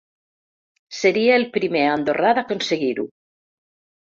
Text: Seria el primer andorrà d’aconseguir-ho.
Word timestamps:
Seria 0.99 1.35
el 1.41 1.45
primer 1.57 1.83
andorrà 1.91 2.33
d’aconseguir-ho. 2.39 3.07